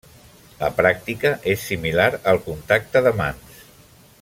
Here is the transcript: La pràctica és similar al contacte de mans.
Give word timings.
La 0.61 0.69
pràctica 0.77 1.33
és 1.53 1.67
similar 1.73 2.09
al 2.33 2.41
contacte 2.49 3.05
de 3.09 3.13
mans. 3.21 3.63